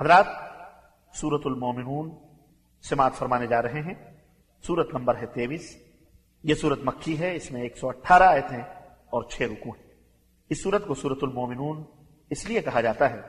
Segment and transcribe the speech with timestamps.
[0.00, 0.26] حضرات
[1.14, 2.10] سورت المومنون
[2.82, 3.94] سماعت فرمانے جا رہے ہیں۔
[4.62, 5.76] سورت نمبر ہے تیویس
[6.42, 9.94] یہ سورت مکھی ہے، اس میں ایک سو اٹھارہ آیت ہیں اور چھ رکو ہیں۔
[10.48, 11.84] اس سورت کو سورت المومنون
[12.30, 13.20] اس لیے کہا جاتا ہے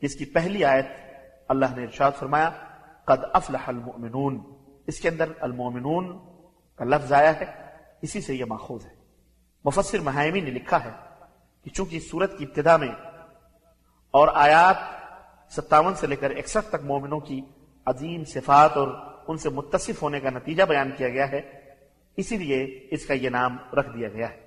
[0.00, 0.86] اس کی پہلی آیت
[1.48, 2.50] اللہ نے ارشاد فرمایا،
[3.04, 4.40] قد افلح المؤمنون۔
[4.86, 6.18] اس کے اندر المومنون
[6.76, 7.44] کا لفظ آیا ہے،
[8.02, 8.94] اسی سے یہ ماخوذ ہے۔
[9.64, 10.90] مفسر مہائمی نے لکھا ہے
[11.62, 12.92] کہ چونکہ اس سورت کی ابتدا میں
[14.10, 15.03] اور آیات
[15.56, 17.40] ستاون سے لے کر اکسٹھ تک مومنوں کی
[17.86, 18.88] عظیم صفات اور
[19.28, 21.40] ان سے متصف ہونے کا نتیجہ بیان کیا گیا ہے،
[22.16, 24.44] اسی لیے اس کا یہ نام رکھ دیا گیا ہے۔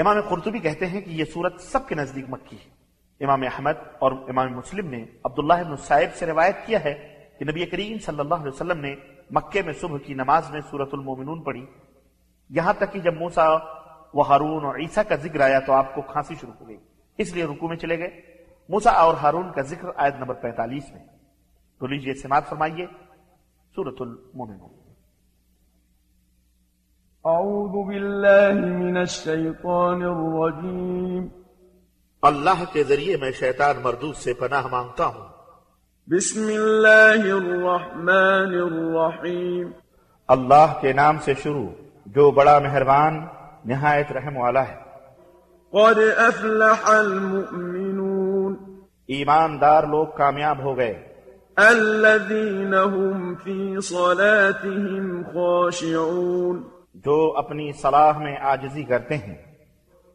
[0.00, 2.82] امام قرطبی کہتے ہیں کہ یہ سورت سب کے نزدیک مکی ہے۔
[3.24, 7.66] امام احمد اور امام مسلم نے عبداللہ بن صاحب سے روایت کیا ہے کہ نبی
[7.66, 8.94] کریم صلی اللہ علیہ وسلم نے
[9.30, 11.66] مکے میں صبح کی نماز میں سورت المومنون پڑھی۔
[12.50, 13.48] یہاں تک کہ جب موسا
[14.14, 16.76] و ہارون اور عیسیٰ کا ذکر آیا تو آپ کو کھانسی شروع ہو گئی۔
[17.18, 18.31] اس لیے رکو میں چلے گئے۔
[18.68, 21.06] موسا اور ہارون کا ذکر آیت نمبر پینتالیس میں۔
[21.78, 22.86] تو لیجیے سماعت فرمائیے۔
[23.74, 24.82] سورت المومنون
[27.24, 31.26] أعوذ بالله من الشيطان الرجيم
[32.22, 35.28] اللہ کے ذریعے میں شیطان مردود سے پناہ مانگتا ہوں۔
[36.06, 39.70] بسم الله الرحمن الرحيم
[40.28, 41.68] اللہ کے نام سے شروع
[42.06, 43.26] جو بڑا مہربان
[43.64, 44.78] نہایت رحم والا ہے۔
[45.70, 48.01] قد أفلح المؤمنون۔
[49.08, 51.08] ایماندار لوگ کامیاب ہو گئے۔
[51.56, 56.62] الذين هم في صلاتهم خاشعون۔
[56.94, 59.34] جو اپنی صلاح میں آجزی کرتے ہیں۔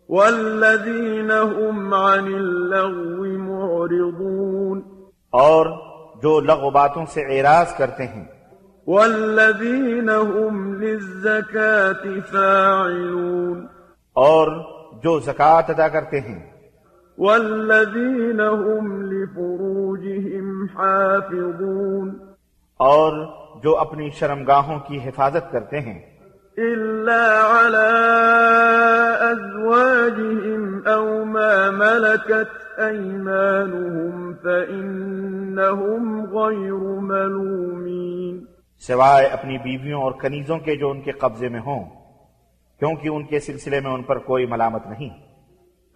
[0.09, 4.81] والذين هم عن اللغو معرضون۔
[5.29, 5.65] اور
[6.21, 8.25] جو لغو باتوں سے اعراض کرتے ہیں۔
[8.87, 13.67] والذين هم للزكاة فاعلون۔
[14.13, 14.47] اور
[15.03, 16.56] جو زکوٰۃ ادا کرتے ہیں۔
[17.17, 22.09] والذين هم لفروجهم حافظون
[22.77, 23.25] اور
[23.63, 26.17] جو اپنی شرمگاہوں کی حفاظت کرتے ہیں۔
[26.57, 27.23] إلا
[27.59, 27.89] على
[29.31, 38.45] أزواجهم أو ما ملكت أيمانهم فإنهم غير ملومين
[38.79, 41.83] سوائے اپنی بیویوں اور کنیزوں کے جو ان کے قبضے میں ہوں
[42.79, 45.26] کیونکہ ان کے سلسلے میں ان پر کوئی ملامت نہیں۔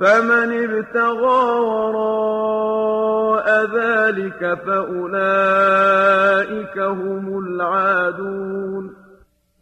[0.01, 8.87] فمن ابتغى وراء ذلك فأولئك هم العادون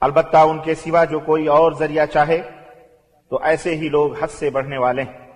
[0.02, 2.42] البتہ ان کے سوا جو کوئی اور ذریعہ چاہے
[3.30, 5.30] تو ایسے ہی لوگ حد سے بڑھنے والے ہیں۔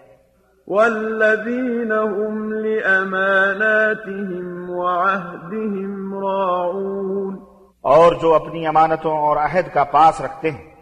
[0.68, 7.40] والذين هم لأماناتهم وعهدهم راعون
[7.81, 10.72] اور جو اپنی امانتوں اور عہد کا پاس رکھتے ہیں۔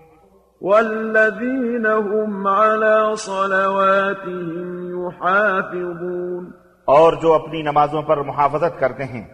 [0.62, 6.52] والذين هم على صلواتهم يحافظون.
[6.86, 9.28] اور جو اپنی نمازوں پر محافظت کرتے ہیں۔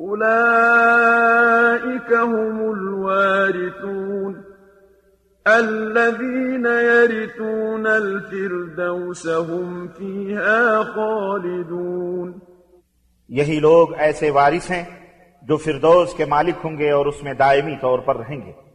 [0.00, 4.34] أولئك هم الوارثون۔
[5.44, 12.32] الذين يرثون الفردوس هم فيها خالدون۔
[13.28, 14.84] یہی لوگ ایسے وارث ہیں
[15.42, 18.69] جو فردوس کے مالک ہوں گے اور اس میں دائمی طور پر رہیں گے۔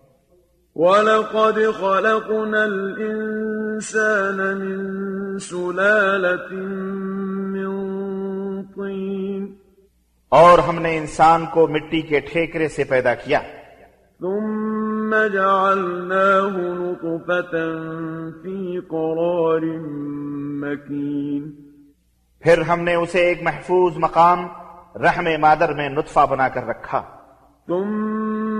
[0.75, 6.52] وَلَقَدْ خَلَقْنَا الْإِنسَانَ مِنْ سُلَالَةٍ
[7.52, 7.74] مِنْ
[8.75, 9.47] طِينٍ
[10.30, 13.40] اور ہم نے انسان کو مٹی کے ٹھیکرے سے پیدا کیا۔
[14.19, 17.68] ثم جعلناه نطفة
[18.41, 19.62] في قرار
[20.62, 21.52] مكين۔
[22.40, 24.47] پھر ہم نے اسے ایک محفوظ مقام
[24.96, 27.02] رحم مادر میں نطفہ بنا کر رکھا۔
[27.68, 28.44] ثم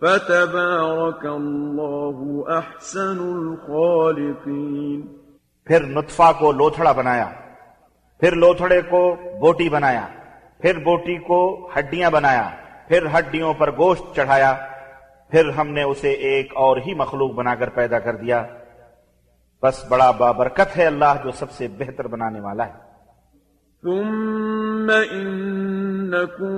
[0.00, 5.06] فتبارك الله أحسن الخالقين.
[5.64, 7.30] پھر نطفہ کو لوتھڑا بنایا،
[8.20, 10.06] پھر لوتھڑے کو بوٹی بنایا،
[10.58, 12.50] پھر بوٹی کو ہڈیاں بنایا،
[12.88, 14.66] پھر ہڈیوں پر گوشت چڑھایا،
[15.30, 18.46] پھر ہم نے اسے ایک اور ہی مخلوق بنا کر پیدا کر دیا۔
[19.62, 22.89] بس بڑا بابرکت ہے اللہ جو سب سے بہتر بنانے والا ہے۔
[23.82, 26.50] ثم إنكم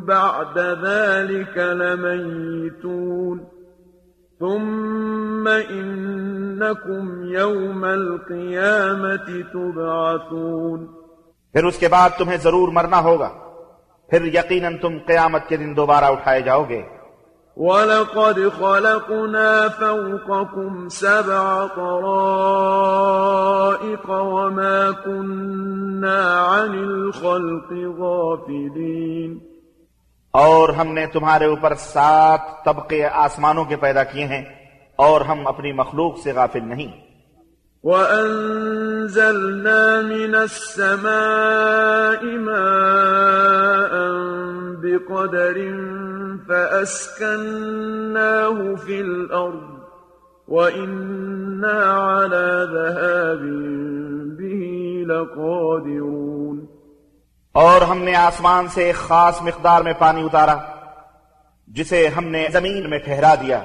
[0.00, 3.38] بعد ذلك لميتون
[4.38, 10.86] ثم إنكم يوم القيامة تبعثون
[11.52, 13.28] پھر اس کے بعد تمہیں ضرور مرنا ہوگا۔
[14.08, 16.95] پھر یقیناً تم قیامت کے دن دوبارہ اٹھائے جاؤ گے۔
[17.56, 29.38] وَلَقَدْ خَلَقْنَا فَوْقَكُمْ سَبْعَ طَرَائِقَ وَمَا كُنَّا عَنِ الْخَلْقِ غَافِلِينَ
[30.30, 34.44] اور ہم نے تمہارے اوپر سات طبقے آسمانوں کے پیدا کیے ہیں
[34.96, 36.92] اور ہم اپنی مخلوق سے غافل نہیں۔
[37.82, 43.65] وَأَنزَلْنَا مِنَ السَّمَاءِ مَاءً
[45.06, 45.58] بِقَدَرٍ
[46.48, 49.62] فَأَسْكَنَّاهُ فِي الْأَرْضِ
[50.48, 53.42] وَإِنَّا عَلَى ذَهَابٍ
[54.38, 54.60] بِهِ
[55.06, 56.64] لَقَادِرُونَ
[57.52, 60.56] اور ہم نے آسمان سے ایک خاص مقدار میں پانی اتارا،
[61.68, 63.62] جسے ہم نے زمین میں ٹھہرا دیا،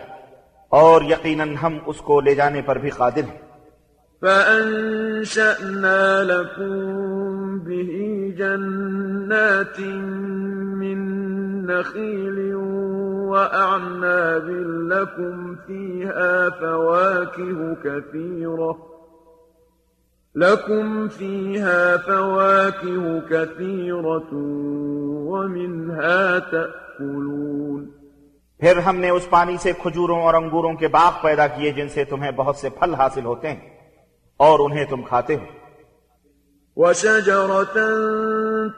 [0.69, 3.50] اور یقیناً ہم اس کو لے جانے پر بھی قادر ہیں۔
[4.21, 9.79] فأنشأنا لكم به جنات
[10.81, 11.00] من
[11.65, 12.56] نخيل
[13.31, 14.50] وأعناب
[14.91, 18.77] لكم فيها فواكه كثيرة
[20.35, 24.33] لكم فيها فواكه كثيرة
[25.31, 27.91] ومنها تأكلون
[28.59, 32.03] پھر ہم نے اس پانی سے کھجوروں اور انگوروں کے باغ پیدا کیے جن سے
[32.03, 33.80] تمہیں بہت سے پھل حاصل ہوتے ہیں۔
[34.41, 35.45] اور انہیں تم کھاتے ہو۔
[36.75, 37.79] وشجرة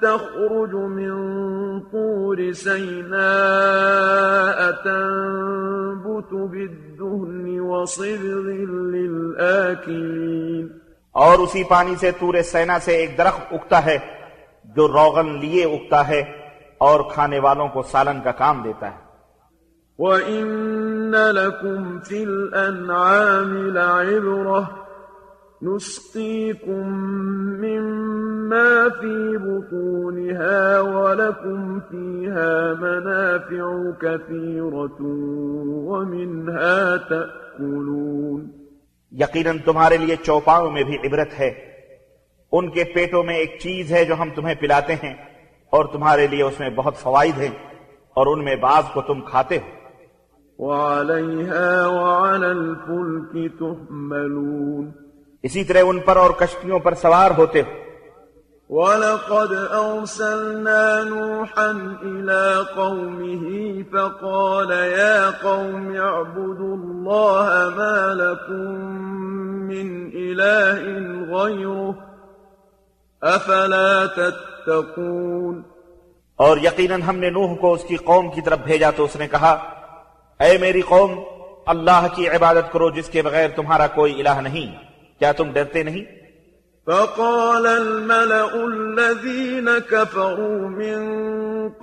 [0.02, 10.68] تخرج من طور سيناء تنبت بالدهن وصبغ للآكلين۔
[11.12, 13.98] اور اسی پانی سے تور سینا سے ایک درخت اگتا ہے
[14.64, 16.24] جو روغن لیے اگتا ہے
[16.78, 18.98] اور کھانے والوں کو سالن کا کام دیتا ہے۔
[19.98, 24.83] وَإِنَّ لَكُمْ فِي الْأَنْعَامِ لَعِبْرَةً
[25.64, 26.90] نسقيكم
[27.62, 34.96] مما في بطونها ولكم فيها منافع كثيرة
[35.88, 38.48] ومنها تأكلون.
[39.12, 41.52] یقیناً تمہارے لیے چوپاؤں میں بھی عبرت ہے.
[42.52, 45.14] ان کے پیٹوں میں ایک چیز ہے جو ہم تمہیں پلاتے ہیں
[45.70, 47.52] اور تمہارے لیے اس میں بہت فوائد ہیں
[48.14, 49.84] اور ان میں بعض کو تم کھاتے ہو۔
[50.60, 55.03] وعليها وعلى الفلك تحملون۔
[55.44, 57.84] اسی طرح ان پر اور کشتیوں پر سوار ہوتے ہو۔
[58.70, 68.82] وَلَقَدْ أَرْسَلْنَا نُوحًا إِلَىٰ قَوْمِهِ فَقَالَ يَا قَوْمِ اعْبُدُوا اللَّهَ مَا لَكُم
[69.68, 70.82] مِّنْ إِلَٰهٍ
[71.30, 71.94] غَيْرُهُ
[73.36, 75.62] أَفَلَا تَتَّقُونَ۔
[76.36, 79.28] اور یقیناً ہم نے نوح کو اس کی قوم کی طرف بھیجا تو اس نے
[79.28, 79.52] کہا
[80.40, 81.20] اے میری قوم
[81.66, 84.83] اللہ کی عبادت کرو جس کے بغیر تمہارا کوئی الہ نہیں۔
[85.24, 86.04] کیا تم ڈرتے نہیں
[86.88, 91.06] فقال الملأ الذين كفروا من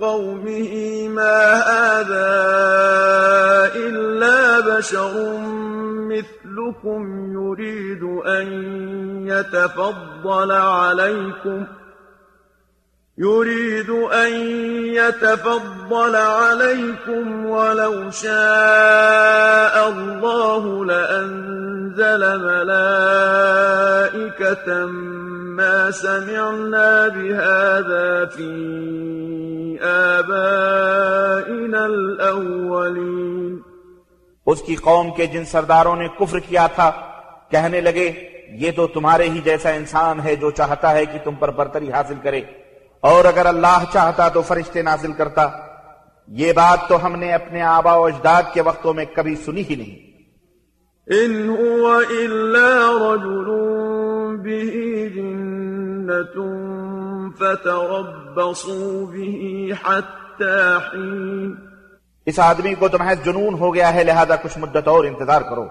[0.03, 1.39] قومه ما
[1.69, 2.29] هذا
[3.75, 5.17] إلا بشر
[6.13, 7.01] مثلكم
[7.33, 8.03] يريد
[8.37, 8.47] أن
[9.27, 11.80] يتفضل عليكم ۖ
[13.17, 14.33] يريد أن
[14.95, 22.91] يتفضل عليكم ولو شاء الله لأنزل ملائكة
[25.57, 28.49] ما سمعنا بهذا في
[30.15, 33.57] آبائنا الأولين.
[34.45, 36.91] اس کی قوم کے جن سرداروں نے کفر کیا تھا،
[37.49, 38.11] کہنے لگے،
[38.51, 42.15] یہ تو تمہارے ہی جیسا انسان ہے جو چاہتا ہے کہ تم پر برتری حاصل
[42.23, 42.41] کرے۔
[43.01, 45.47] اور اگر اللہ چاہتا تو فرشتے نازل کرتا۔
[46.27, 49.75] یہ بات تو ہم نے اپنے آبا و اجداد کے وقتوں میں کبھی سنی ہی
[49.75, 50.11] نہیں۔
[51.07, 53.51] ان هو الا رجل
[54.37, 54.79] به
[55.15, 56.43] جنة
[57.39, 61.55] فتربصوا به حتى حين۔
[62.25, 65.65] اس آدمی کو تو محض جنون ہو گیا ہے لہذا کچھ مدت اور انتظار کرو۔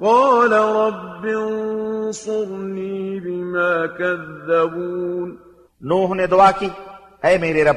[0.00, 5.47] قال رب انصرني بما كذبون۔
[5.80, 6.68] نوح نے دعا کی
[7.22, 7.76] اے میرے رب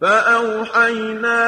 [0.00, 1.40] فأوحينا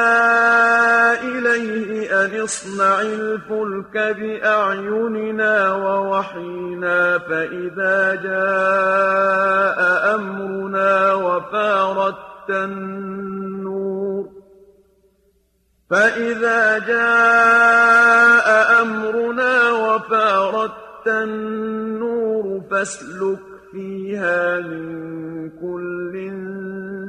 [1.21, 9.79] إليه أن اصنع الفلك بأعيننا ووحينا فإذا جاء
[10.15, 14.29] أمرنا وَفَارَتِ النور.
[15.89, 18.47] فإذا جاء
[18.81, 21.98] أمرنا وَفَارَتِ النور
[22.79, 23.39] فاسلك
[23.71, 26.29] فيها من كل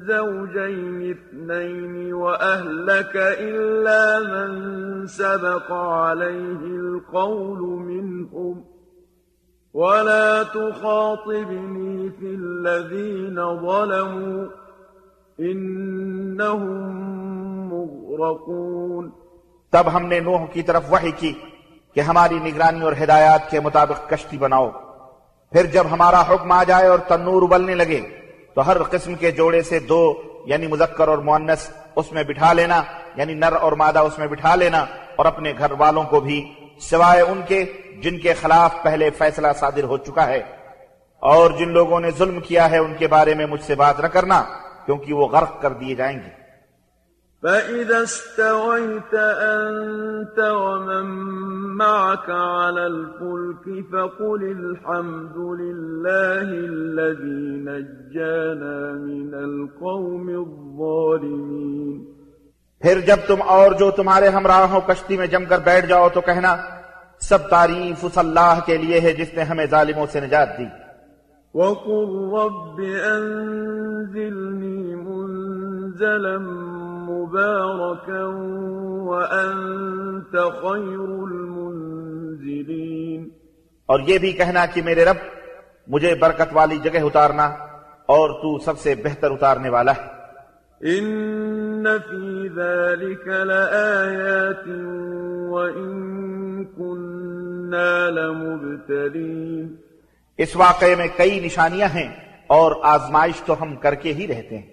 [0.07, 4.67] زوجين اثنين وأهلك إلا من
[5.07, 8.61] سبق عليه القول منهم.
[9.75, 14.45] ولا تخاطبني في الذين ظلموا
[15.41, 16.75] إنهم
[17.69, 19.11] مغرقون.
[19.71, 21.33] تب ہم نے نوح کی طرف وحی کی
[21.95, 24.71] کہ ہماری نگرانی اور ہدایات کے مطابق کشتی بناؤ۔
[25.53, 28.01] پھر جب ہمارا حکم آ جائے اور تنور ابلنے لگے،
[28.55, 32.83] تو ہر قسم کے جوڑے سے دو یعنی مذکر اور مونس اس میں بٹھا لینا
[33.17, 34.85] یعنی نر اور مادہ اس میں بٹھا لینا،
[35.17, 37.65] اور اپنے گھر والوں کو بھی، سوائے ان کے،
[38.03, 40.43] جن کے خلاف پہلے فیصلہ صادر ہو چکا ہے۔
[41.23, 44.07] اور جن لوگوں نے ظلم کیا ہے، ان کے بارے میں مجھ سے بات نہ
[44.07, 44.43] کرنا،
[44.87, 46.40] کیونکہ وہ غرق کر دیے جائیں گے۔
[47.43, 51.07] فإذا استويت أنت ومن
[51.77, 62.05] معك على الفلك فقل الحمد لله الذي نجانا من القوم الظالمين۔
[62.81, 66.21] پھر جب تم اور جو تمہارے ہمراہ ہو کشتی میں جم کر بیٹھ جاؤ تو
[66.21, 66.57] کہنا
[67.21, 70.67] سب تعریف اس اللہ کے لیے ہے جس نے ہمیں ظالموں سے نجات دی۔
[71.55, 72.79] وقل رب
[73.17, 76.39] أنزلني منزلا
[77.31, 83.29] مباركا وأنت خير المنزلين.
[83.87, 85.17] اور یہ بھی کہنا کہ میرے رب
[85.89, 87.57] مجھے برکت والی جگہ اتارنا
[88.07, 90.21] اور تو سب سے بہتر اتارنے والا ہے۔
[90.85, 94.69] إن في ذلك لآيات
[95.51, 99.75] وإن كنا لمبتلين.
[100.39, 104.67] اس واقعے میں کئی نشانیاں ہیں اور آزمائش تو ہم کر کے ہی رہتے ہیں۔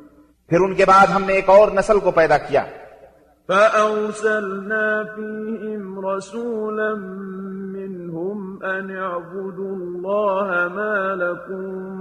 [0.49, 2.65] پھر ان کے بعد ہم نے ایک اور نسل کو پیدا کیا۔
[3.49, 6.95] فأرسلنا فيهم رسولا
[7.77, 11.93] منهم أن اعبدوا الله ما لكم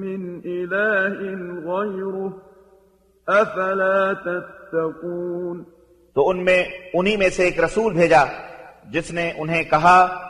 [0.00, 2.30] من إله غيره
[3.26, 5.64] أفلا تتقون.
[6.14, 6.64] تو ان میں
[6.94, 8.24] انہی میں سے ایک رسول بھیجا
[8.90, 10.29] جس نے انہیں کہا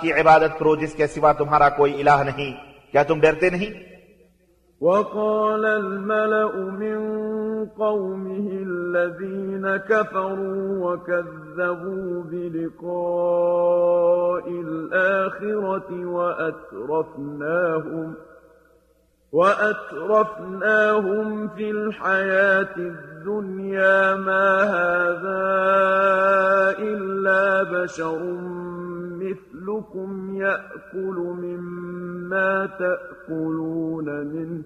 [0.00, 2.52] کی عبادت کرو جس کے سوا تمہارا کوئی الہ نہیں
[2.92, 3.70] کیا تم ڈرتے نہیں
[4.80, 6.98] وقال الملأ من
[7.78, 18.16] قومه الذين كفروا وكذبوا بلقاء الآخرة وأترفناهم ۖ
[19.32, 25.44] وأترفناهم في الحياة الدنيا ما هذا
[26.78, 28.18] إلا بشر
[29.22, 34.62] مثلكم يأكل مما تأكلون منه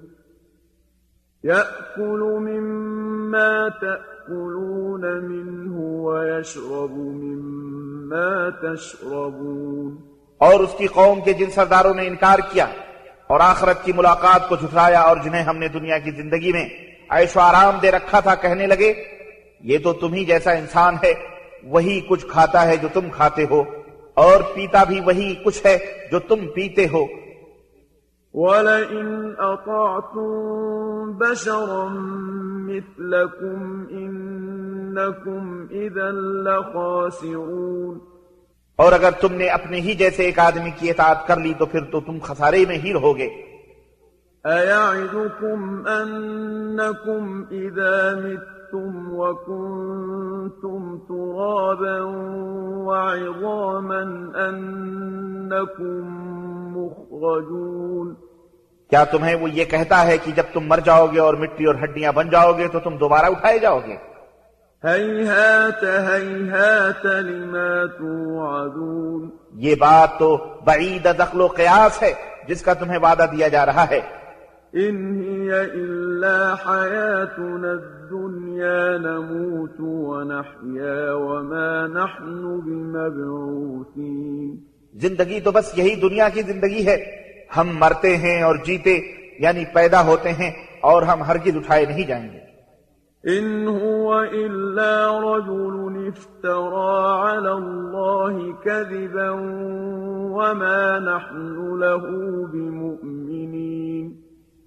[1.44, 9.96] يأكل مما تأكلون منه ويشرب مما تشربون
[10.40, 12.66] اور اس کی قوم کے جن سرداروں نے انکار کیا
[13.26, 16.68] اور آخرت کی ملاقات کو جھٹلایا اور جنہیں ہم نے دنیا کی زندگی میں
[17.08, 18.92] عیش و آرام دے رکھا تھا کہنے لگے،
[19.60, 21.12] یہ تو تم ہی جیسا انسان ہے،
[21.64, 23.62] وہی کچھ کھاتا ہے جو تم کھاتے ہو،
[24.14, 25.78] اور پیتا بھی وہی کچھ ہے
[26.10, 27.06] جو تم پیتے ہو۔
[28.34, 31.84] ولئن أطعتم بشرا
[32.68, 36.10] مثلكم إنكم إذا
[36.46, 38.13] لخاسرون
[38.76, 41.80] اور اگر تم نے اپنے ہی جیسے ایک آدمی کی اطاعت کر لی تو پھر
[41.80, 43.28] تو تم خسارے میں ہی رہو گے۔
[44.50, 52.02] أيعدكم أنكم إذا متم وكنتم ترابا
[52.84, 54.00] وعظاما
[54.50, 56.02] أنكم
[56.76, 58.14] مخرجون۔
[58.90, 61.74] کیا تمہیں وہ یہ کہتا ہے کہ جب تم مر جاؤ گے اور مٹی اور
[61.74, 64.13] ہڈیاں بن جاؤ گے تو تم دوبارہ اٹھائے جاؤ گے؟
[67.04, 69.30] لما توعدون.
[69.54, 72.12] یہ بات تو بعید دخل و قیاس ہے
[72.48, 74.00] جس کا تمہیں وعدہ دیا جا رہا ہے۔
[74.76, 84.56] إن هي إلا حياتنا الدنيا نموت ونحيا وما نحن بمبعوثين.
[84.94, 86.96] زندگی تو بس یہی دنیا کی زندگی ہے۔
[87.56, 89.00] ہم مرتے ہیں اور جیتے
[89.38, 90.50] یعنی پیدا ہوتے ہیں
[90.80, 92.43] اور ہم ہرگز اٹھائے نہیں جائیں گے۔
[93.32, 99.30] إن هو إلا رجل افترى على الله كذبا
[100.30, 104.20] وما نحن له بمؤمنين۔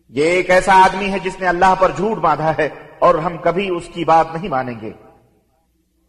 [0.09, 3.75] یہ ایک ایسا آدمی ہے جس نے اللہ پر جھوٹ باندھا ہے اور ہم کبھی
[3.75, 4.91] اس کی بات نہیں مانیں گے۔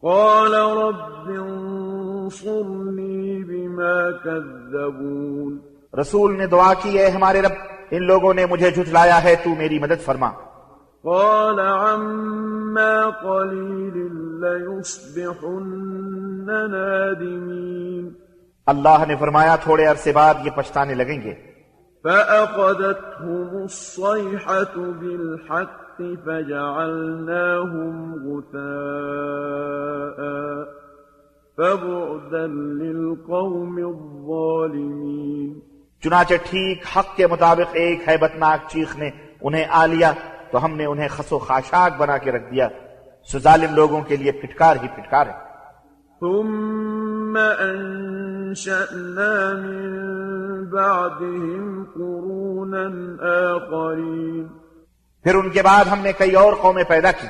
[0.03, 5.59] قال رب انصرني بما كذبون۔
[6.01, 7.53] رسول نے دعا کی ہے ہمارے رب
[7.91, 10.31] ان لوگوں نے مجھے جھٹلایا ہے تو میری مدد فرما۔
[11.09, 15.71] قال عما قليل ليصبحن
[16.71, 18.09] نادمين.
[18.67, 21.35] اللہ نے فرمایا تھوڑے عرصے بعد یہ پچھتانے لگیں گے۔
[22.03, 28.59] فأخذتهم الصيحة بالحق فجعلناهم غثاء
[31.57, 32.47] فبعدا
[32.83, 35.59] للقوم الظالمين.
[36.05, 39.11] چنانچہ ٹھیک حق کے مطابق ایک ہیبتناک چیخ نے
[39.41, 40.13] انہیں آ لیا
[40.53, 42.69] تو ہم نے انہیں خسو خاشاک بنا کے رکھ دیا۔
[43.33, 45.49] سو ظالم لوگوں کے لیے پھٹکار ہی پھٹکار ہے۔
[46.21, 50.09] ثم أنشأنا من
[50.65, 52.85] بعدهم قرونا
[53.55, 54.49] آخرين۔
[55.23, 57.27] پھر ان کے بعد ہم نے کئی اور قومیں پیدا کی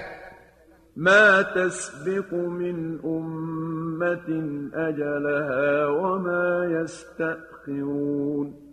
[0.97, 4.37] ما تسبق من أمة
[4.73, 8.68] أجلها وما يستأخرون۔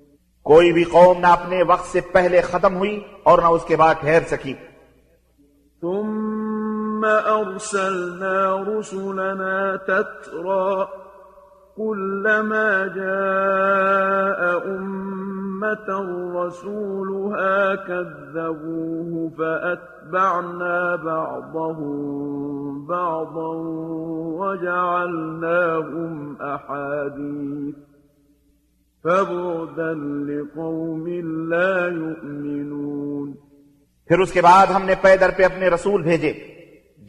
[0.45, 3.95] کوئی بھی قوم نہ اپنے وقت سے پہلے ختم ہوئی اور نہ اس کے بعد
[4.01, 4.53] ٹھہر سکی
[5.81, 8.35] ثم أرسلنا
[8.67, 9.55] رسلنا
[9.87, 10.87] تترا
[11.77, 15.89] كلما جاء أمة
[16.35, 23.51] رسولها كذبوه فأتبعنا بعضهم بعضا
[24.39, 27.94] وجعلناهم أحاديث
[29.05, 29.91] فبعدا
[30.27, 31.07] لقوم
[31.49, 33.33] لا يؤمنون.
[34.07, 36.33] پھر اس کے بعد ہم نے پیدر پہ اپنے رسول بھیجے۔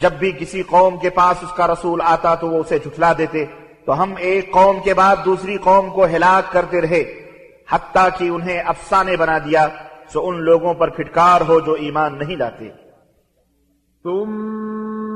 [0.00, 3.44] جب بھی کسی قوم کے پاس اس کا رسول آتا تو وہ اسے جھٹلا دیتے۔
[3.86, 7.30] تو ہم ایک قوم کے بعد دوسری قوم کو ہلاک کرتے رہے۔
[7.70, 9.68] حتیٰ کہ انہیں افسانے بنا دیا۔
[10.12, 12.68] سو ان لوگوں پر پھٹکار ہو جو ایمان نہیں لاتے۔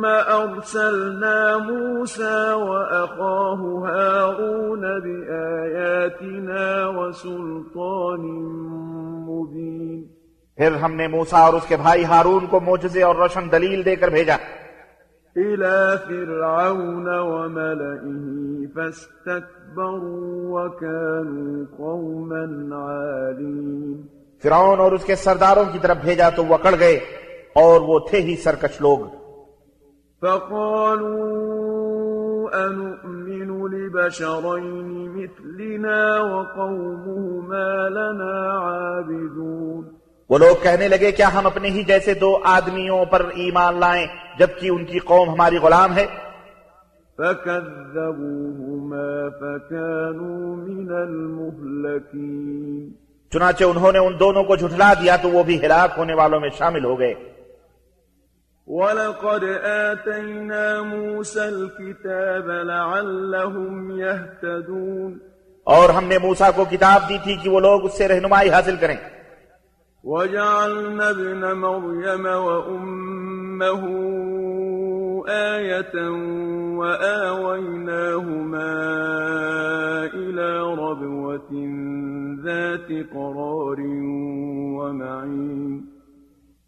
[0.01, 8.21] ثم أرسلنا موسى وأخاه هارون بآياتنا وسلطان
[9.27, 10.03] مبين.
[10.57, 13.97] پھر ہم نے موسا اور اس کے بھائی ہارون کو موجزے اور روشن دلیل دے
[13.97, 14.37] کر بھیجا۔
[15.39, 18.31] إلى فرعون وملئه
[18.75, 24.03] فاستكبروا وكانوا قوما عالين.
[24.43, 27.01] فرعون اور اس کے سرداروں کی طرف بھیجا تو وہ اکڑ گئے
[27.55, 29.20] اور وہ تھے ہی سرکش لوگ۔
[30.23, 31.71] فقالوا
[32.67, 39.85] أنؤمن لبشرين مثلنا وقومهما لنا عابدون
[40.31, 44.07] وہ لوگ کہنے لگے کیا ہم اپنے ہی جیسے دو آدمیوں پر ایمان لائیں
[44.39, 46.07] جبکہ ان کی قوم ہماری غلام ہے؟
[47.19, 49.09] فكذبوهما
[49.41, 52.85] فكانوا من المهلكين
[53.33, 56.51] چنانچہ انہوں نے ان دونوں کو جھٹلا دیا تو وہ بھی ہلاک ہونے والوں میں
[56.59, 57.30] شامل ہو گئے۔
[58.73, 65.19] ولقد آتينا موسى الكتاب لعلهم يهتدون
[65.65, 68.77] اور ہم نے موسا کو کتاب دی تھی کہ وہ لوگ اس سے رہنمائی حاصل
[68.81, 68.97] کریں۔
[70.05, 73.89] وجعلنا ابن مريم وأمه
[75.29, 75.95] آية
[76.79, 77.51] وآويناهما
[80.15, 81.53] إلى ربوة
[82.45, 83.81] ذات قرار
[84.79, 85.60] ومعين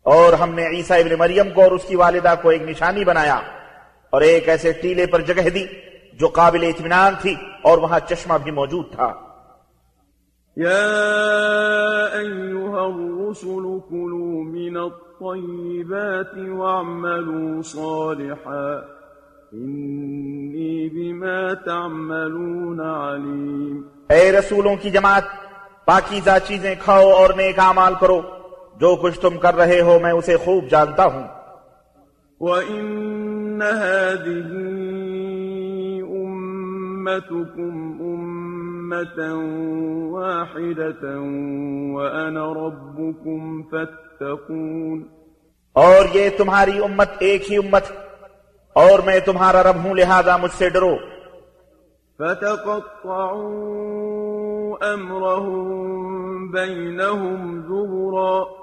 [0.03, 3.41] اور ہم نے عیسیٰ ابن مریم کو اور اس کی والدہ کو ایک نشانی بنایا
[4.11, 5.67] اور ایک ایسے ٹیلے پر جگہ دی
[6.13, 9.13] جو قابل اطمینان تھی اور وہاں چشمہ بھی موجود تھا۔
[10.57, 10.89] يا
[12.17, 18.67] أيها الرسل كلوا من الطيبات واعملوا صالحا
[19.53, 25.25] إني بما تعملون عليم اے رسولوں کی جماعت
[25.85, 28.21] پاکیزہ چیزیں کھاؤ اور نیک اعمال کرو۔
[28.77, 31.23] جو کچھ تم کر رہے ہو میں اسے خوب جانتا ہوں۔
[32.41, 34.59] وإن هذه
[36.17, 39.41] أمتكم أمة
[40.11, 41.15] واحدة
[41.95, 45.03] وأنا ربكم فاتقون۔
[45.73, 47.83] اور یہ تمہاری امت ایک ہی امت
[48.73, 50.97] اور میں تمہارا رب ہوں لہذا مجھ سے ڈرو۔
[52.19, 53.37] فتقطعوا
[54.95, 55.83] أمرهم
[56.51, 58.62] بينهم زبرا۔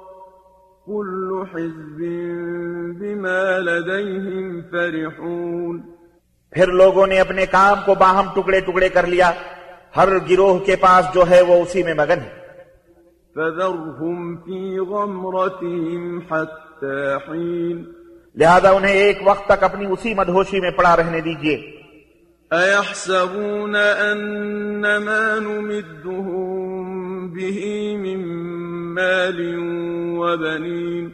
[0.89, 1.99] كل حزب
[2.99, 5.82] بما لديهم فرحون۔
[6.52, 9.32] پھر لوگوں نے اپنے کام کو باہم ٹکڑے ٹکڑے کر لیا۔
[9.97, 12.39] ہر گروہ کے پاس جو ہے وہ اسی میں مگن ہے۔
[13.34, 17.84] فذرهم في غمرتهم حتى حين۔
[18.36, 21.79] لہذا انہیں ایک وقت تک اپنی اسی مدہوشی میں پڑا رہنے دیجیے۔
[22.54, 28.18] أيحسبون أن ما نمدهم به من
[28.94, 29.56] مال
[30.20, 31.14] وبنين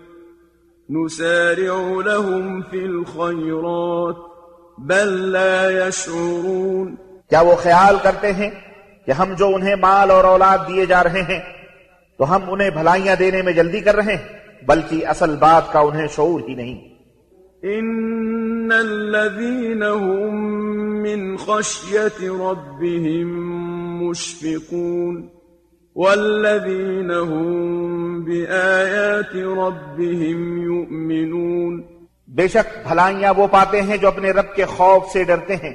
[0.89, 4.15] نسارع لهم في الخيرات
[4.77, 6.95] بل لا يشعرون
[7.29, 8.49] کیا وہ خیال کرتے ہیں
[9.05, 11.39] کہ ہم جو انہیں مال اور اولاد دیے جا رہے ہیں
[12.17, 16.07] تو ہم انہیں بھلائیاں دینے میں جلدی کر رہے ہیں، بلکہ اصل بات کا انہیں
[16.07, 16.94] شعور ہی نہیں۔
[17.65, 20.35] إن الذين هم
[21.03, 23.27] من خشية ربهم
[24.03, 25.29] مشفقون
[25.95, 31.81] والذين هم بآيات ربهم يؤمنون
[32.27, 35.73] بے شک بھلائیاں وہ پاتے ہیں جو اپنے رب کے خوف سے ڈرتے ہیں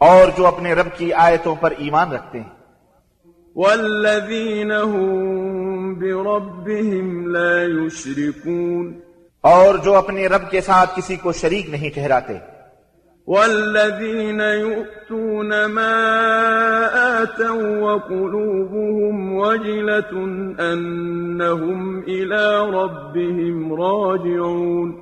[0.00, 2.50] اور جو اپنے رب کی آیتوں پر ایمان رکھتے ہیں۔
[3.56, 9.05] والذين هم بربهم لا يشركون
[9.46, 12.34] اور جو اپنے رب کے ساتھ کسی کو شریک نہیں ٹھہراتے۔
[13.26, 15.90] والذين يؤتون ما
[16.92, 20.22] آتوا وقلوبهم وجلة
[20.72, 24.92] أنهم إلى ربهم راجعون۔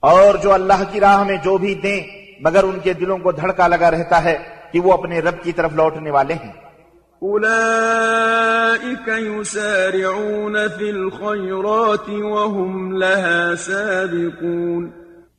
[0.00, 2.00] اور جو اللہ کی راہ میں جو بھی دیں
[2.40, 4.38] مگر ان کے دلوں کو دھڑکا لگا رہتا ہے
[4.72, 6.67] کہ وہ اپنے رب کی طرف لوٹنے والے ہیں۔
[7.22, 14.90] أولئك يسارعون في الخيرات وهم لها سابقون.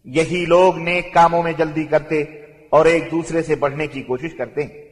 [0.05, 2.21] یہی لوگ نیک کاموں میں جلدی کرتے
[2.69, 4.89] اور ایک دوسرے سے بڑھنے کی کوشش کرتے ہیں۔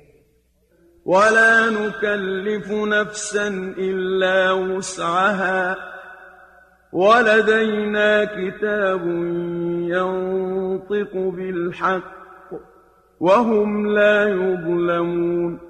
[1.05, 5.73] ولا نكلف نفسا إلا وسعها
[6.93, 9.07] ولدينا كتاب
[9.89, 12.17] ينطق بالحق
[13.21, 15.66] وهم لا يظلمون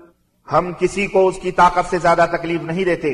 [0.52, 3.10] ہم کسی کو اس کی طاقت سے زیادہ تکلیف نہیں دیتے۔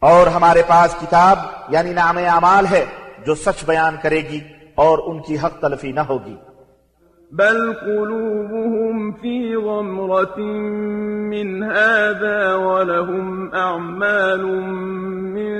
[0.00, 1.36] اور ہمارے پاس کتاب
[1.68, 2.84] یعنی نام اعمال ہے
[3.26, 4.40] جو سچ بیان کرے گی
[4.74, 6.36] اور ان کی حق تلفی نہ ہوگی۔
[7.32, 10.44] بل قلوبهم في غمرة
[11.28, 14.44] من هذا ولهم أعمال
[15.32, 15.52] من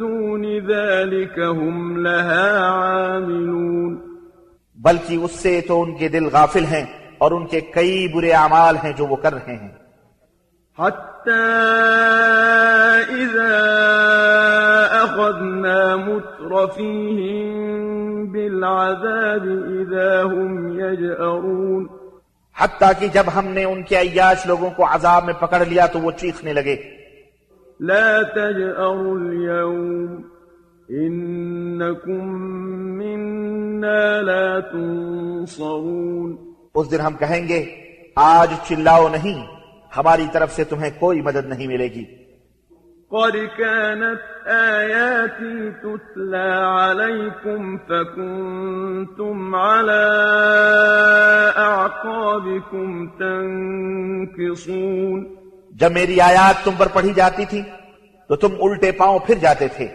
[0.00, 3.96] دون ذلك هم لها عاملون۔
[4.76, 6.84] بلکہ اس سے تو ان کے دل غافل ہیں
[7.18, 9.85] اور ان کے کئی برے اعمال ہیں جو وہ کر رہے ہیں۔
[10.78, 11.42] حتى
[13.14, 13.52] إذا
[15.02, 17.46] أخذنا مترفيهم
[18.32, 21.86] بالعذاب إذا هم يجأرون.
[22.58, 25.98] حتیٰ کہ جب ہم نے ان کے عیاش لوگوں کو عذاب میں پکڑ لیا تو
[25.98, 26.76] وہ چیخنے لگے۔
[27.80, 30.22] لا تجأروا اليوم
[30.90, 32.28] إنكم
[32.98, 36.36] منا لا تنصرون.
[36.74, 37.74] اس دن ہم کہیں گے
[38.16, 39.55] آج چلاؤ نہیں۔
[39.96, 42.04] ہماری طرف سے تمہیں کوئی مدد نہیں ملے گی۔
[43.08, 50.16] قد كانت آياتي تتلى عليكم فكنتم على
[51.56, 55.34] أعقابكم تنكصون۔
[55.70, 57.62] جب میری آیات تم پر پڑھی جاتی تھی
[58.28, 59.88] تو تم الٹے پاؤں پھر جاتے تھے۔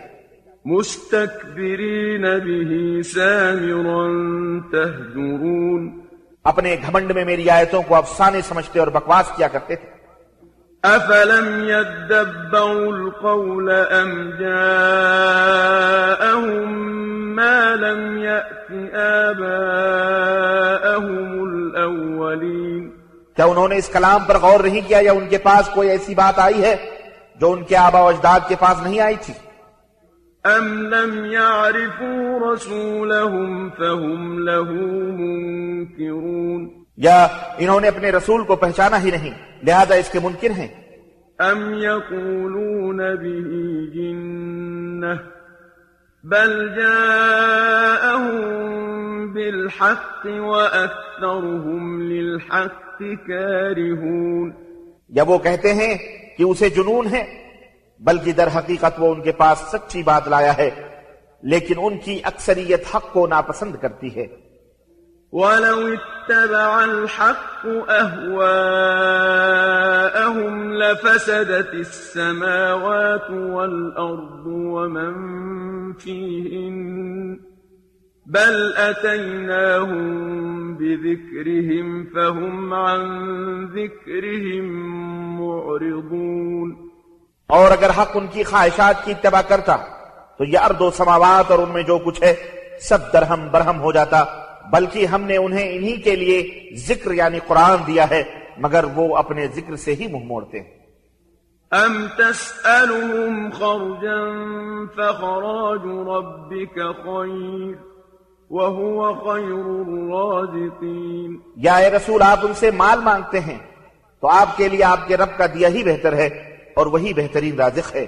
[0.65, 4.07] مستكبرين به سامرا
[4.71, 6.10] تهجرون۔
[6.43, 10.01] اپنے گھمنڈ میں میری آیتوں کو افسانے سمجھتے اور بکواس کیا کرتے تھے۔
[10.83, 14.95] أفلم يدبروا القول أم جاءهم
[17.35, 19.55] ما لم يأت آباءهم
[21.41, 22.89] الأولين۔
[23.35, 26.15] کیا انہوں نے اس کلام پر غور نہیں کیا یا ان کے پاس کوئی ایسی
[26.15, 26.75] بات آئی ہے
[27.35, 29.33] جو ان کے آبا و اجداد کے پاس نہیں آئی تھی؟
[30.45, 34.71] أم لم يعرفوا رسولهم فهم له
[35.11, 37.27] منكرون یا
[37.59, 40.67] انہوں نے اپنے رسول کو پہچانا ہی نہیں لہذا اس کے منکر ہیں؟
[41.39, 43.49] أم يقولون به
[43.93, 45.19] جنة
[46.23, 48.41] بل جاءهم
[49.33, 54.53] بالحق وأكثرهم للحق كارهون
[55.09, 55.97] یا وہ کہتے ہیں
[56.37, 57.23] کہ اسے جنون ہے
[58.01, 60.69] بلکہ در حقیقت وہ ان کے پاس سچی بات لایا ہے،
[61.43, 64.27] لیکن ان کی اکثریت حق کو ناپسند کرتی ہے۔
[65.33, 68.53] ولو اتبع الحق أهواءهم
[70.73, 75.13] لفسدت السماوات والأرض ومن
[75.93, 77.39] فيهن
[78.25, 80.07] بل أتيناهم
[80.77, 83.01] بذكرهم فهم عن
[83.65, 84.65] ذكرهم
[85.39, 86.90] معرضون
[87.51, 89.77] اور اگر حق ان کی خواہشات کی اتباع کرتا
[90.37, 92.33] تو یہ ارد و سماوات اور ان میں جو کچھ ہے
[92.81, 94.23] سب درہم برہم ہو جاتا۔
[94.71, 98.23] بلکہ ہم نے انہیں انہی کے لیے ذکر یعنی قرآن دیا ہے
[98.57, 100.81] مگر وہ اپنے ذکر سے ہی منہ موڑتے ہیں۔
[101.85, 104.33] أم تسألهم خرجا
[104.95, 107.75] فخراج ربك خير
[108.49, 113.57] وهو خير الرازقين۔ یا اے رسول آپ ان سے مال مانگتے ہیں
[114.21, 117.55] تو آپ کے لیے آپ کے رب کا دیا ہی بہتر ہے۔ اور وہی بہترین
[117.55, 118.07] رازق ہے۔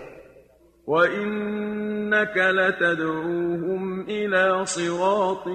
[0.88, 5.47] وإنك لتدعوهم إلى صراط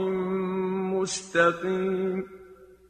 [0.92, 2.22] مستقيم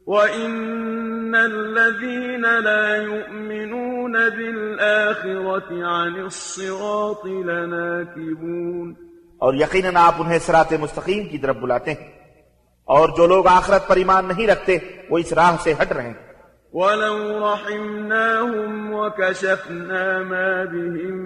[0.07, 8.93] وإن الذين لا يؤمنون بالآخرة عن الصراط لناكبون
[9.37, 12.19] اور یقیناً آپ انہیں سرات مستقیم کی طرف بلاتے ہیں۔
[12.85, 14.77] اور جو لوگ آخرت پر ایمان نہیں رکھتے
[15.09, 16.28] وہ اس راہ سے ہٹ رہے ہیں۔
[16.73, 21.17] ولو رحمناهم وكشفنا ما بهم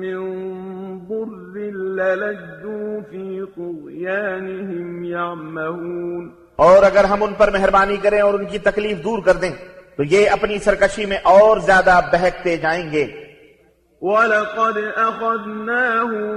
[0.00, 0.18] من
[1.08, 1.56] ضر
[1.98, 9.04] للجوا في طغيانهم يعمهون اور اگر ہم ان پر مہربانی کریں اور ان کی تکلیف
[9.04, 9.52] دور کر دیں
[9.96, 13.04] تو یہ اپنی سرکشی میں اور زیادہ بہکتے جائیں گے۔
[14.00, 16.30] وَلَقَدْ أَخَذْنَاهُمْ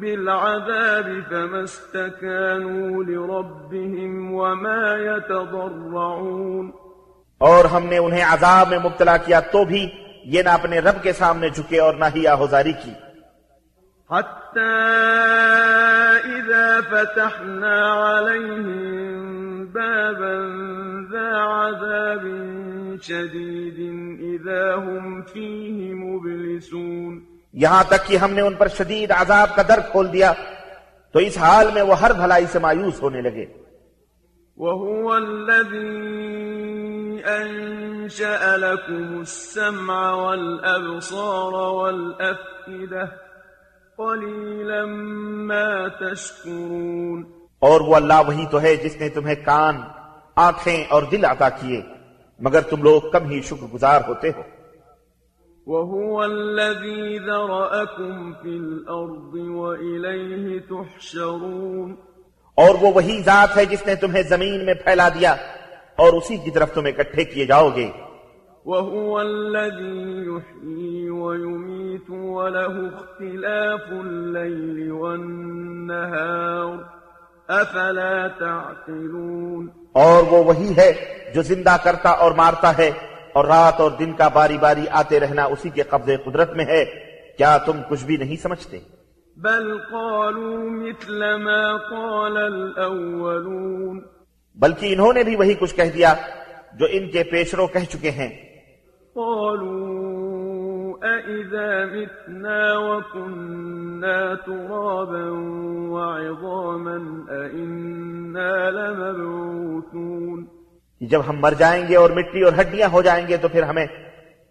[0.00, 6.87] بِالْعَذَابِ فَمَا اسْتَكَانُوا لِرَبِّهِمْ وَمَا يَتَضَرَّعُونَ
[7.38, 9.88] اور ہم نے انہیں عذاب میں مبتلا کیا تو بھی
[10.24, 12.92] یہ نہ اپنے رب کے سامنے جھکے اور نہ ہی آہوزاری کی۔
[14.10, 14.70] حتى
[16.24, 17.76] إذا فتحنا
[18.18, 19.16] عليهم
[19.64, 20.34] بابا
[21.12, 21.28] ذا
[21.68, 22.26] عذاب
[23.02, 23.78] شديد
[24.20, 27.20] إذا هم فيه مبلسون۔
[27.52, 30.32] یہاں تک کہ ہم نے ان پر شدید عذاب کا در کھول دیا
[31.12, 33.46] تو اس حال میں وہ ہر بھلائی سے مایوس ہونے لگے۔
[34.58, 35.88] وهو الذي
[37.24, 43.04] أنشأ لكم السمع والأبصار والأفئدة
[43.96, 44.84] قليلا
[45.46, 47.24] ما تشكرون.
[47.58, 49.76] اور وہ اللہ وہی تو ہے جس نے تمہیں کان
[50.36, 51.82] آنکھیں اور دل عطا کیے
[52.38, 54.42] مگر تم لوگ کم ہی شکر گزار ہوتے ہو۔
[55.66, 61.94] وهو الذي ذرأكم في الأرض وإليه تحشرون.
[62.58, 65.32] اور وہ وہی ذات ہے جس نے تمہیں زمین میں پھیلا دیا
[65.96, 67.90] اور اسی کی طرف تم اکٹھے کیے جاؤ گے۔
[68.64, 76.76] وهو الذي يحيي ويميت وله اختلاف الليل والنهار
[77.48, 80.92] أفلا تعقلون اور وہ وہی ہے
[81.34, 82.90] جو زندہ کرتا اور مارتا ہے
[83.32, 86.84] اور رات اور دن کا باری باری آتے رہنا اسی کے قبضے قدرت میں ہے۔
[87.38, 88.78] کیا تم کچھ بھی نہیں سمجھتے؟
[89.42, 94.00] بل قالوا مثل ما قال الأولون۔
[94.54, 96.14] بلکہ انہوں نے بھی وہی کچھ کہہ دیا
[96.72, 98.28] جو ان کے پیشرو کہہ چکے ہیں۔
[99.14, 100.08] قالوا
[101.02, 105.30] أئذا متنا وكنا ترابا
[105.90, 106.96] وعظاما
[107.52, 110.46] أئنا لمبعوثون۔
[111.00, 113.86] جب ہم مر جائیں گے اور مٹی اور ہڈیاں ہو جائیں گے تو پھر ہمیں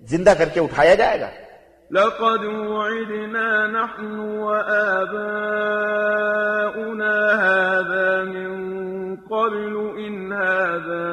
[0.02, 1.30] زندہ کر کے اٹھایا جائے گا۔
[1.92, 5.14] لقد وعدنا نحن وآباؤنا
[7.42, 8.50] هذا من
[9.16, 9.74] قبل
[10.06, 11.08] إن هذا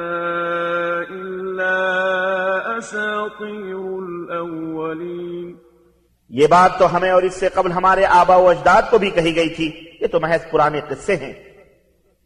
[1.11, 1.77] إلا
[2.77, 5.55] أساطير الأولين.
[6.29, 9.35] یہ بات تو ہمیں اور اس سے قبل ہمارے آبا و اجداد کو بھی کہی
[9.35, 11.33] گئی تھی یہ تو محض پرانے قصے ہیں۔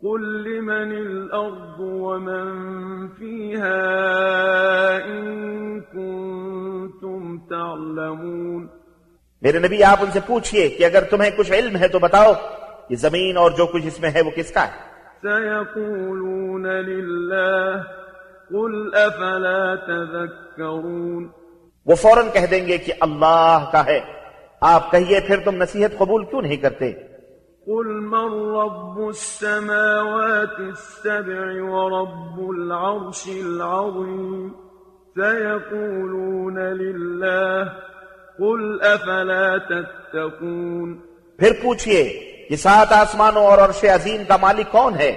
[0.02, 2.48] قل لمن الأرض ومن
[3.08, 3.80] فيها
[5.08, 8.68] إن كنت كنتم تعلمون۔
[9.42, 12.34] میرے نبی آپ ان سے پوچھئے کہ اگر تمہیں کچھ علم ہے تو بتاؤ
[12.90, 14.90] یہ زمین اور جو کچھ اس میں ہے وہ کس کا ہے۔
[15.22, 17.82] سيقولون لله
[18.50, 21.28] قل أفلا تذكرون۔
[21.86, 24.00] وہ فوراً کہہ دیں گے کہ اللہ کا ہے۔
[24.62, 26.94] آپ کہیے پھر تم نصیحت قبول کیوں نہیں کرتے؟
[27.66, 34.69] قل من رب السماوات السبع ورب العرش العظيم۔
[35.20, 37.68] سيقولون لله
[38.40, 40.94] قل أفلا تتقون
[41.40, 45.16] پھر پوچھئے، یہ سات آسمانوں اور عرش عظیم کا مالک کون ہے؟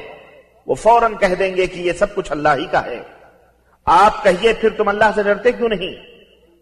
[0.66, 3.02] وہ فوراً کہہ دیں گے کہ یہ سب کچھ اللہ ہی کا ہے۔
[3.84, 6.11] آپ کہیے، پھر تم اللہ سے ڈرتے کیوں نہیں؟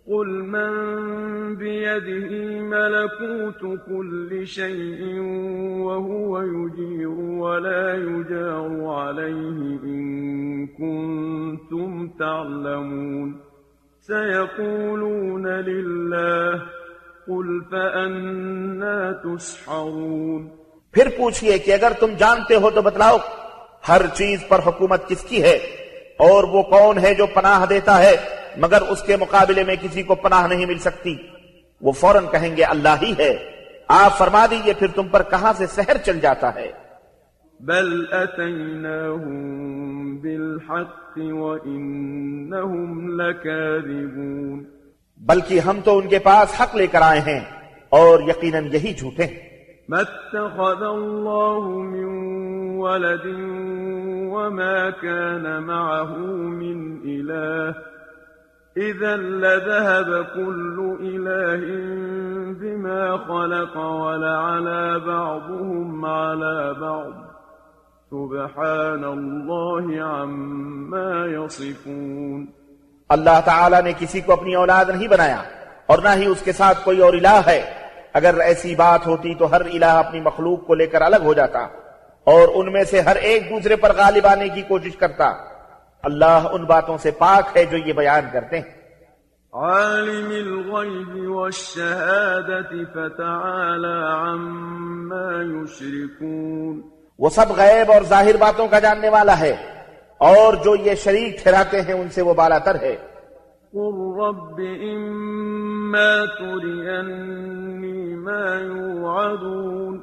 [0.07, 0.71] قل من
[1.57, 5.21] بيده ملكوت كل شيء
[5.81, 13.41] وهو يجير ولا يجار عليه إن كنتم تعلمون
[14.01, 16.63] سيقولون لله
[17.29, 20.49] قل فأنا تسحرون
[20.93, 23.17] پھر پوچھئے کہ اگر تم جانتے ہو تو بتلاؤ،
[23.89, 25.57] ہر چیز پر حکومت کس کی ہے؟
[26.17, 30.15] اور وہ کون ہے جو پناہ دیتا ہے؟ مگر اس کے مقابلے میں کسی کو
[30.15, 31.17] پناہ نہیں مل سکتی۔
[31.81, 33.37] وہ فوراً کہیں گے اللہ ہی ہے۔
[33.89, 36.73] آپ فرما دیجیے پھر تم پر کہاں سے سحر چل جاتا ہے؟
[37.61, 39.35] بل أتيناهم
[40.17, 44.65] بالحق وإنهم لكاذبون
[45.17, 47.41] بلکہ ہم تو ان کے پاس حق لے کر آئے ہیں
[47.89, 49.51] اور یقیناً یہی جھوٹے ہیں۔
[49.89, 52.31] ما اتخذ الله من
[52.79, 53.27] ولد
[54.33, 57.73] وما كان معه من إله
[58.79, 61.65] إذا لذهب كل إله
[62.53, 67.13] بما خلق ولعلى بعضهم على بعض.
[68.11, 72.47] سبحان الله عما يصفون.
[73.09, 75.43] اللہ تعالیٰ نے کسی کو اپنی اولاد نہیں بنایا
[75.87, 77.63] اور نہ ہی اس کے ساتھ کوئی اور الہ ہے۔
[78.13, 81.59] اگر ایسی بات ہوتی تو ہر الہ اپنی مخلوق کو لے کر الگ ہو جاتا
[82.25, 85.50] اور ان میں سے ہر ایک دوسرے پر غالب آنے کی کوشش کرتا۔
[86.03, 88.81] اللہ ان باتوں سے پاک ہے جو یہ بیان کرتے ہیں۔
[89.53, 96.81] عالم الغيب والشهادة فتعالى عما يشركون
[97.19, 99.57] وہ سب غیب اور ظاہر باتوں کا جاننے والا ہے
[100.19, 102.97] اور جو یہ شریک ٹھہراتے ہیں ان سے وہ بالا تر ہے۔
[103.73, 110.01] قل رب إما تريني ما يوعدون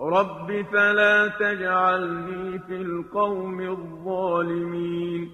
[0.00, 5.24] رب فلا تجعلني في القوم الظالمين.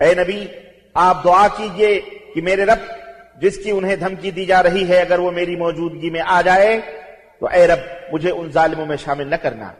[0.00, 0.46] اے نبی
[0.94, 2.00] آپ دعا کیجیے
[2.34, 2.92] کہ میرے رب
[3.40, 6.80] جس کی انہیں دھمکی دی جا رہی ہے اگر وہ میری موجودگی میں آ جائے
[7.40, 7.78] تو اے رب
[8.12, 9.72] مجھے ان ظالموں میں شامل نہ کرنا۔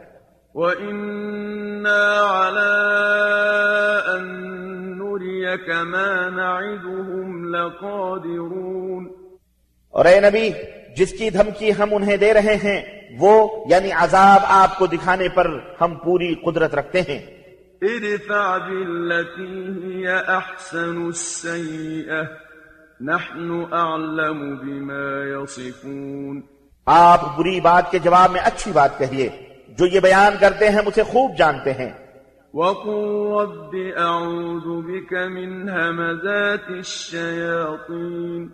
[0.53, 4.25] وَإِنَّا عَلَىٰ أَن
[4.97, 9.07] نُّرِيَكَ مَا نَعِدُهُمْ لَقَادِرُونَ۔
[9.89, 10.49] اور اے نبی
[10.95, 15.59] جس کی دھمکی ہم انہیں دے رہے ہیں وہ یعنی عذاب آپ کو دکھانے پر
[15.81, 17.37] ہم پوری قدرت رکھتے ہیں۔
[17.81, 22.23] ادفع بالتي هي أحسن السيئة
[23.01, 26.41] نحن أعلم بما يصفون۔
[26.85, 29.29] آپ بری بات کے جواب میں اچھی بات کہیے
[29.67, 31.89] جو یہ بیان کرتے ہیں مجھے خوب جانتے ہیں۔
[32.53, 38.49] وقل رب أعوذ بك من همزات الشياطين۔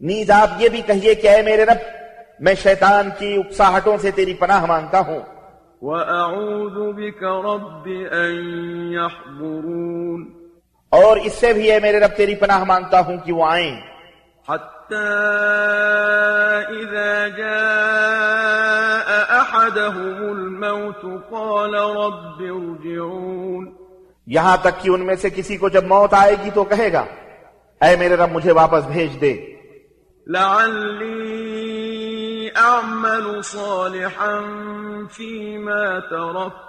[0.00, 2.05] نیز آپ یہ بھی کہیے کہ اے میرے رب
[2.40, 5.20] میں شیطان کی اکساہٹوں سے تیری پناہ مانگتا ہوں۔
[5.82, 8.34] وأعوذ بك رب أن
[8.92, 10.48] يحضرون۔
[10.90, 13.80] اور اس سے بھی اے میرے رب تیری پناہ مانگتا ہوں کہ وہ آئیں۔
[14.48, 14.94] حتى
[16.80, 17.66] إذا جاء
[19.38, 23.72] أحدهم الموت قال رب ارجعون۔
[24.26, 27.04] یہاں تک کہ ان میں سے کسی کو جب موت آئے گی تو کہے گا
[27.80, 29.52] اے میرے رب مجھے واپس بھیج دے۔
[30.26, 31.75] لعلي
[32.56, 34.40] أعمل صالحا
[35.12, 36.66] فيما ترك.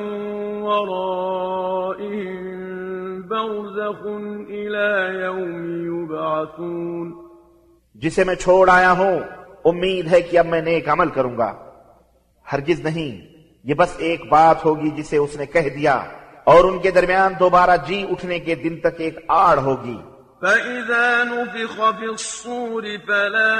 [0.61, 2.35] ورائهم
[3.21, 4.05] برزخ
[4.49, 7.11] إلى يوم يبعثون.
[7.95, 9.19] جسے میں چھوڑ آیا ہوں
[9.65, 11.53] امید ہے کہ اب میں نیک عمل کروں گا۔
[12.53, 13.34] ہرگز نہیں۔
[13.65, 16.03] یہ بس ایک بات ہوگی جسے اس نے کہہ دیا
[16.43, 19.97] اور ان کے درمیان دوبارہ جی اٹھنے کے دن تک ایک آڑ ہوگی۔
[20.41, 23.55] فإذا نفخ في الصور فلا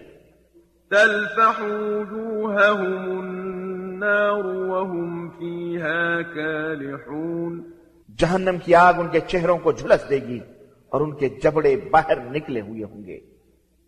[0.91, 7.71] تلفح وجوههم النار وهم فيها كالحون
[8.19, 10.41] جہنم کی آگ ان کے چہروں کو جھلس دے گی
[10.89, 13.41] اور ان کے جبڑے باہر نکلے ہوئے ہوں گے۔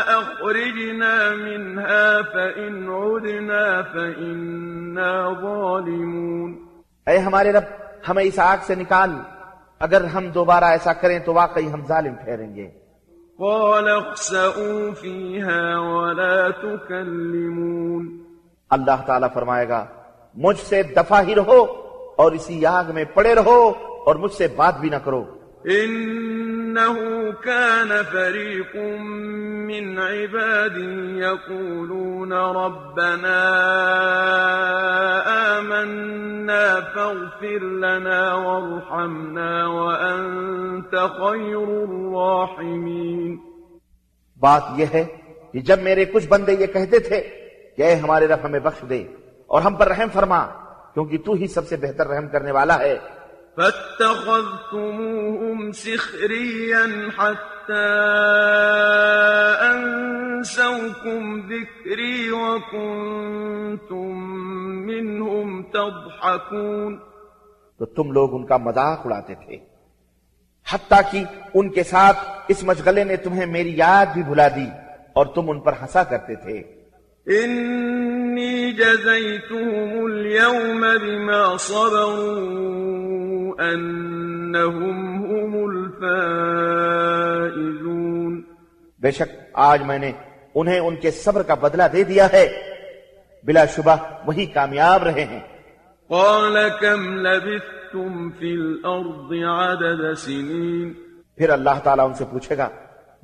[0.10, 6.56] أخرجنا منها فإن عدنا فإنا ظالمون
[7.08, 7.64] اے ہمارے رب
[8.10, 9.10] ہمیں اس آگ سے نکال
[9.80, 12.68] اگر ہم دوبارہ ایسا کریں تو واقعی ہم ظالم ٹھہریں گے۔
[13.38, 18.18] قال اخسئوا فيها ولا تكلمون
[18.70, 19.86] اللہ تعالیٰ فرمائے گا
[20.36, 21.60] مجھ سے دفع ہی رہو
[22.18, 23.74] اور اسی آگ میں پڑے رہو
[24.06, 25.26] اور مجھ سے بات بھی نہ کرو۔
[26.72, 28.76] إنه كان فريق
[29.68, 33.42] من عبادي يقولون ربنا
[35.60, 43.38] آمنا فاغفر لنا وارحمنا وأنت خير الراحمين.
[44.42, 45.04] بات یہ ہے
[45.52, 47.22] کہ جب میرے کچھ بندے یہ کہتے تھے
[47.76, 49.04] کہ اے ہمارے رب ہمیں بخش دے
[49.48, 50.42] اور ہم پر رحم فرما،
[50.94, 52.98] کیونکہ تو ہی سب سے بہتر رحم کرنے والا ہے
[53.58, 57.90] فاتخذتموهم سخريا حتى
[59.62, 64.12] أنسوكم ذكري وكنتم
[64.88, 67.00] منهم تضحكون
[67.78, 69.58] تو تم لوگ ان کا مذاق اڑاتے تھے۔
[70.74, 71.24] حتیٰ کہ
[71.54, 74.70] ان کے ساتھ اس مشغلے نے تمہیں میری یاد بھی بھلا دی
[75.14, 76.81] اور تم ان پر ہنسا کرتے تھے۔
[77.30, 88.42] إني جزيتهم اليوم بما صبروا أنهم هم الفائزون
[89.00, 90.12] بے شک آج میں نے
[90.56, 92.62] انہیں ان کے صبر کا بدلہ دے دیا ہے۔
[93.44, 93.96] بلا شبہ
[94.26, 95.40] وہی کامیاب رہے ہیں۔
[96.08, 100.94] قال كم لبثتم في الأرض عدد سنين
[101.38, 102.70] پھر اللہ تعالیٰ ان سے پوچھے گا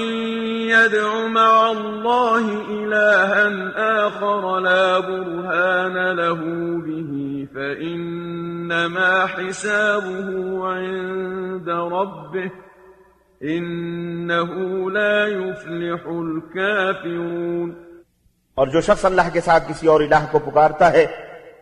[0.70, 3.48] يدع مع الله إلها
[4.06, 6.40] آخر لا برهان له
[6.88, 7.12] به
[7.54, 10.30] فإنما حسابه
[10.68, 12.67] عند ربه
[13.42, 17.72] إنه لا يفلح الكافرون۔
[18.56, 21.06] اور جو شخص اللہ کے ساتھ کسی اور الہ کو پکارتا ہے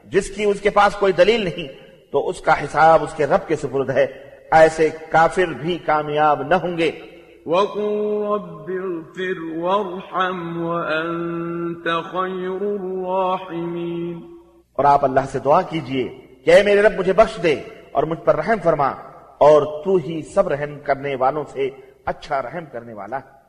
[0.05, 1.67] جس کی اس کے پاس کوئی دلیل نہیں
[2.11, 4.05] تو اس کا حساب اس کے رب کے سپرد ہے۔
[4.51, 6.91] ایسے کافر بھی کامیاب نہ ہوں گے۔
[7.45, 7.81] وقل
[8.21, 14.19] رب اغفر وارحم وأنت خير الراحمين۔
[14.73, 17.55] اور آپ اللہ سے دعا کیجیے کہ اے میرے رب مجھے بخش دے
[17.91, 18.93] اور مجھ پر رحم فرما۔
[19.37, 21.69] اور تو ہی سب رحم کرنے والوں سے
[22.05, 23.44] اچھا رحم کرنے والا ہے۔